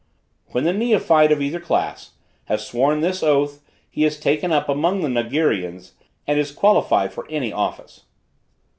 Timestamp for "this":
3.01-3.21